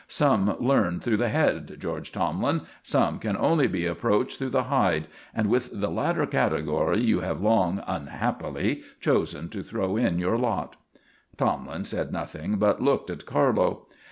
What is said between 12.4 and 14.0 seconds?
but looked at Carlo.